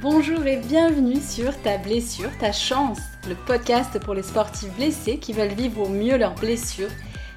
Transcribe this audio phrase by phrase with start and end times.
[0.00, 5.32] Bonjour et bienvenue sur Ta blessure, ta chance, le podcast pour les sportifs blessés qui
[5.32, 6.90] veulent vivre au mieux leurs blessures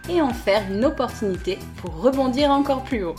[0.07, 3.15] et en faire une opportunité pour rebondir encore plus haut.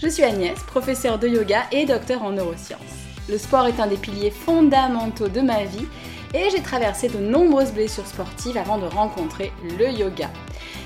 [0.00, 2.78] Je suis Agnès, professeure de yoga et docteur en neurosciences.
[3.28, 5.88] Le sport est un des piliers fondamentaux de ma vie
[6.32, 10.30] et j'ai traversé de nombreuses blessures sportives avant de rencontrer le yoga.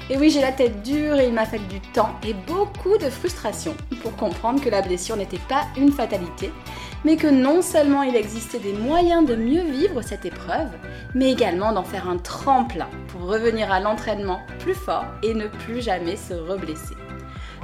[0.08, 3.10] Et oui, j'ai la tête dure et il m'a fallu du temps et beaucoup de
[3.10, 6.50] frustration pour comprendre que la blessure n'était pas une fatalité,
[7.04, 10.70] mais que non seulement il existait des moyens de mieux vivre cette épreuve,
[11.14, 15.82] mais également d'en faire un tremplin pour revenir à l'entraînement plus fort et ne plus
[15.82, 16.94] jamais se reblesser.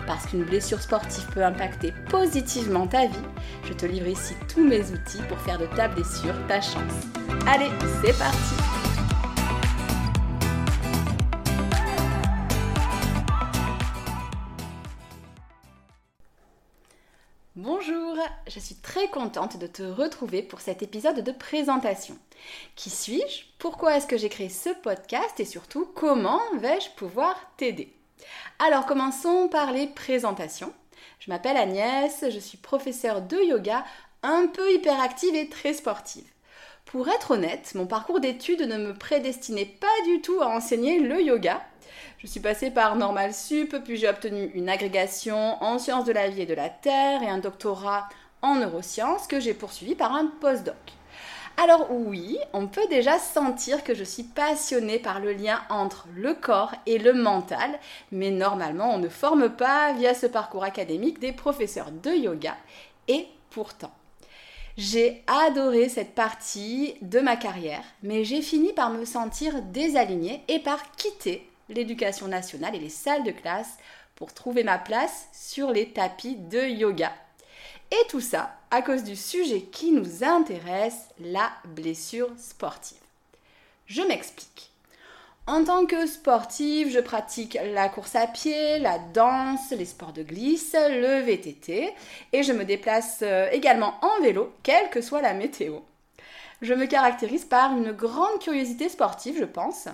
[0.07, 3.27] Parce qu'une blessure sportive peut impacter positivement ta vie,
[3.65, 7.07] je te livre ici tous mes outils pour faire de ta blessure ta chance.
[7.47, 7.71] Allez,
[8.03, 8.55] c'est parti
[17.63, 18.00] Bonjour,
[18.47, 22.17] je suis très contente de te retrouver pour cet épisode de présentation.
[22.77, 23.45] Qui suis-je?
[23.59, 25.39] Pourquoi est-ce que j'ai créé ce podcast?
[25.39, 27.93] Et surtout, comment vais-je pouvoir t'aider?
[28.59, 30.73] Alors commençons par les présentations.
[31.19, 33.85] Je m'appelle Agnès, je suis professeure de yoga,
[34.23, 36.29] un peu hyperactive et très sportive.
[36.87, 41.23] Pour être honnête, mon parcours d'études ne me prédestinait pas du tout à enseigner le
[41.23, 41.63] yoga.
[42.19, 46.29] Je suis passée par Normal Sup, puis j'ai obtenu une agrégation en sciences de la
[46.29, 48.09] vie et de la terre et un doctorat
[48.43, 50.77] en neurosciences que j'ai poursuivi par un postdoc.
[51.57, 56.33] Alors oui, on peut déjà sentir que je suis passionnée par le lien entre le
[56.33, 57.79] corps et le mental,
[58.13, 62.57] mais normalement on ne forme pas via ce parcours académique des professeurs de yoga,
[63.09, 63.93] et pourtant.
[64.79, 70.61] J'ai adoré cette partie de ma carrière, mais j'ai fini par me sentir désalignée et
[70.61, 73.77] par quitter l'éducation nationale et les salles de classe
[74.15, 77.13] pour trouver ma place sur les tapis de yoga.
[77.91, 82.97] Et tout ça à cause du sujet qui nous intéresse, la blessure sportive.
[83.87, 84.71] Je m'explique.
[85.47, 90.23] En tant que sportive, je pratique la course à pied, la danse, les sports de
[90.23, 91.93] glisse, le VTT
[92.33, 95.81] et je me déplace euh, également en vélo, quelle que soit la météo.
[96.63, 99.89] Je me caractérise par une grande curiosité sportive, je pense.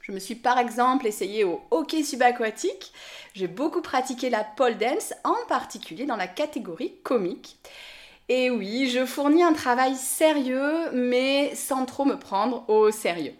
[0.00, 2.92] Je me suis par exemple essayée au hockey subaquatique.
[3.34, 7.58] J'ai beaucoup pratiqué la pole dance, en particulier dans la catégorie comique.
[8.28, 13.34] Et oui, je fournis un travail sérieux, mais sans trop me prendre au sérieux.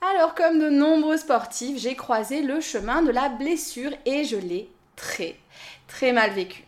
[0.00, 4.70] Alors comme de nombreux sportifs, j'ai croisé le chemin de la blessure et je l'ai
[4.94, 5.36] très
[5.88, 6.64] très mal vécu.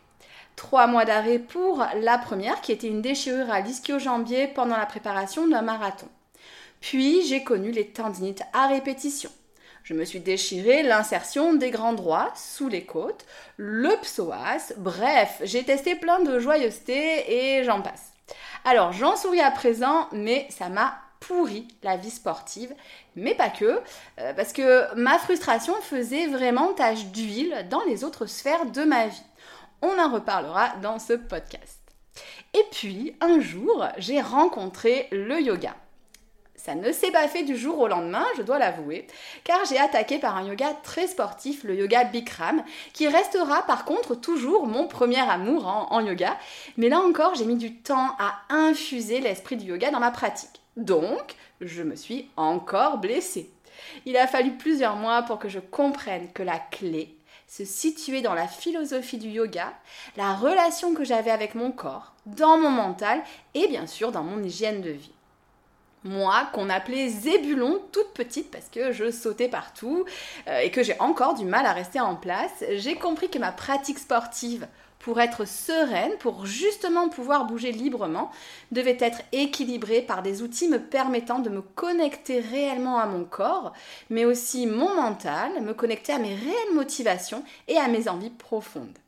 [0.56, 5.46] Trois mois d'arrêt pour la première qui était une déchirure à l'ischio-jambier pendant la préparation
[5.46, 6.08] d'un marathon.
[6.80, 9.30] Puis j'ai connu les tendinites à répétition.
[9.84, 13.24] Je me suis déchiré l'insertion des grands droits sous les côtes,
[13.56, 17.24] le psoas, bref, j'ai testé plein de joyeuseté
[17.58, 18.12] et j'en passe.
[18.64, 22.74] Alors j'en souris à présent, mais ça m'a pourri la vie sportive,
[23.16, 23.80] mais pas que,
[24.20, 29.06] euh, parce que ma frustration faisait vraiment tache d'huile dans les autres sphères de ma
[29.06, 29.22] vie.
[29.82, 31.80] On en reparlera dans ce podcast.
[32.54, 35.74] Et puis, un jour, j'ai rencontré le yoga.
[36.58, 39.06] Ça ne s'est pas fait du jour au lendemain, je dois l'avouer,
[39.44, 44.16] car j'ai attaqué par un yoga très sportif, le yoga Bikram, qui restera par contre
[44.16, 46.36] toujours mon premier amour en yoga.
[46.76, 50.60] Mais là encore, j'ai mis du temps à infuser l'esprit du yoga dans ma pratique.
[50.76, 53.50] Donc, je me suis encore blessée.
[54.04, 57.14] Il a fallu plusieurs mois pour que je comprenne que la clé
[57.46, 59.72] se situait dans la philosophie du yoga,
[60.16, 63.22] la relation que j'avais avec mon corps, dans mon mental
[63.54, 65.12] et bien sûr dans mon hygiène de vie.
[66.04, 70.04] Moi, qu'on appelait Zébulon, toute petite parce que je sautais partout
[70.46, 73.52] euh, et que j'ai encore du mal à rester en place, j'ai compris que ma
[73.52, 78.30] pratique sportive pour être sereine, pour justement pouvoir bouger librement,
[78.72, 83.72] devait être équilibrée par des outils me permettant de me connecter réellement à mon corps,
[84.10, 88.98] mais aussi mon mental, me connecter à mes réelles motivations et à mes envies profondes.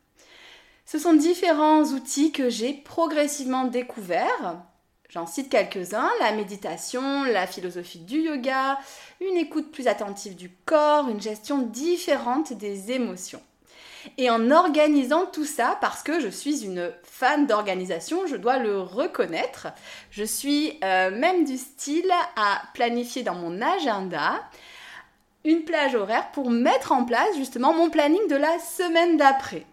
[0.87, 4.57] Ce sont différents outils que j'ai progressivement découverts.
[5.13, 8.79] J'en cite quelques-uns, la méditation, la philosophie du yoga,
[9.21, 13.43] une écoute plus attentive du corps, une gestion différente des émotions.
[14.19, 18.81] Et en organisant tout ça, parce que je suis une fan d'organisation, je dois le
[18.81, 19.67] reconnaître,
[20.13, 24.49] je suis euh, même du style à planifier dans mon agenda
[25.45, 29.67] une plage horaire pour mettre en place justement mon planning de la semaine d'après.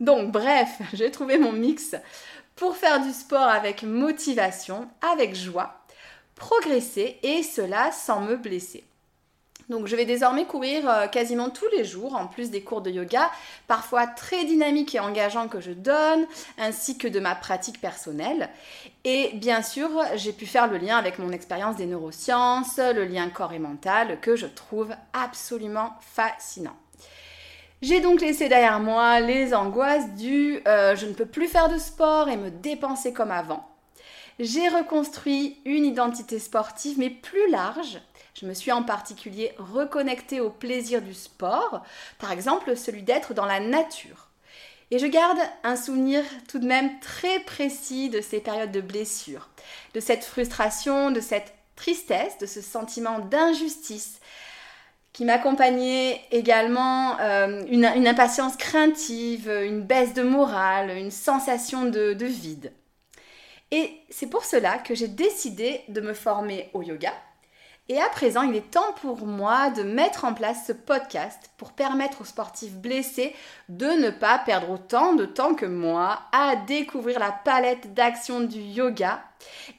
[0.00, 1.94] Donc bref, j'ai trouvé mon mix
[2.58, 5.74] pour faire du sport avec motivation, avec joie,
[6.34, 8.84] progresser et cela sans me blesser.
[9.68, 12.90] Donc je vais désormais courir euh, quasiment tous les jours, en plus des cours de
[12.90, 13.30] yoga,
[13.68, 16.26] parfois très dynamiques et engageants que je donne,
[16.58, 18.48] ainsi que de ma pratique personnelle.
[19.04, 23.28] Et bien sûr, j'ai pu faire le lien avec mon expérience des neurosciences, le lien
[23.28, 26.76] corps et mental, que je trouve absolument fascinant.
[27.80, 31.78] J'ai donc laissé derrière moi les angoisses du euh, je ne peux plus faire de
[31.78, 33.68] sport et me dépenser comme avant.
[34.40, 38.00] J'ai reconstruit une identité sportive mais plus large
[38.40, 41.82] je me suis en particulier reconnectée au plaisir du sport,
[42.18, 44.28] par exemple celui d'être dans la nature.
[44.90, 49.48] Et je garde un souvenir tout de même très précis de ces périodes de blessure,
[49.94, 54.20] de cette frustration, de cette tristesse, de ce sentiment d'injustice
[55.12, 62.72] qui m'accompagnait également euh, une, impatience craintive, une baisse de morale, une sensation de vide.
[63.70, 67.12] Et c'est pour cela que j'ai décidé de me former au yoga
[67.90, 71.72] et à présent, il est temps pour moi de mettre en place ce podcast pour
[71.72, 73.34] permettre aux sportifs blessés
[73.70, 78.60] de ne pas perdre autant de temps que moi à découvrir la palette d'actions du
[78.60, 79.22] yoga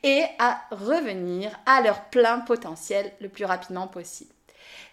[0.02, 4.34] et à revenir à leur plein potentiel le plus rapidement possible.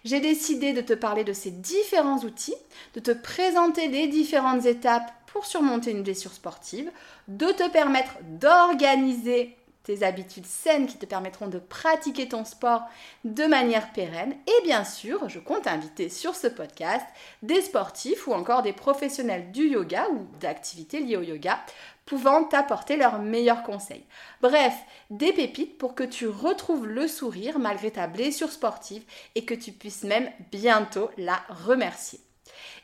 [0.03, 2.55] J'ai décidé de te parler de ces différents outils,
[2.93, 6.91] de te présenter les différentes étapes pour surmonter une blessure sportive,
[7.27, 9.57] de te permettre d'organiser
[9.87, 12.81] tes habitudes saines qui te permettront de pratiquer ton sport
[13.23, 14.35] de manière pérenne.
[14.45, 17.05] Et bien sûr, je compte inviter sur ce podcast
[17.41, 21.59] des sportifs ou encore des professionnels du yoga ou d'activités liées au yoga
[22.07, 24.03] pouvant t'apporter leurs meilleurs conseils.
[24.41, 24.73] Bref,
[25.11, 29.03] des pépites pour que tu retrouves le sourire malgré ta blessure sportive
[29.35, 32.19] et que tu puisses même bientôt la remercier.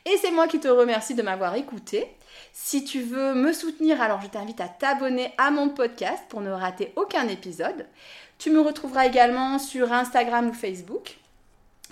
[0.04, 2.06] Et c'est moi qui te remercie de m'avoir écouté.
[2.52, 6.50] Si tu veux me soutenir, alors je t'invite à t'abonner à mon podcast pour ne
[6.50, 7.86] rater aucun épisode.
[8.38, 11.16] Tu me retrouveras également sur Instagram ou Facebook.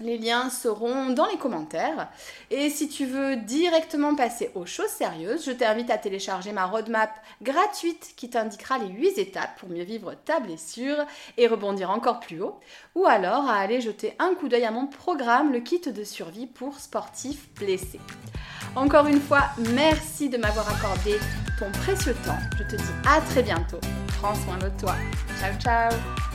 [0.01, 2.09] Les liens seront dans les commentaires.
[2.51, 7.11] Et si tu veux directement passer aux choses sérieuses, je t'invite à télécharger ma roadmap
[7.43, 10.97] gratuite qui t'indiquera les 8 étapes pour mieux vivre ta blessure
[11.37, 12.59] et rebondir encore plus haut.
[12.95, 16.47] Ou alors à aller jeter un coup d'œil à mon programme, le kit de survie
[16.47, 18.01] pour sportifs blessés.
[18.75, 19.43] Encore une fois,
[19.75, 21.19] merci de m'avoir accordé
[21.59, 22.39] ton précieux temps.
[22.59, 23.81] Je te dis à très bientôt.
[24.21, 24.95] Prends soin de toi.
[25.39, 26.32] Ciao ciao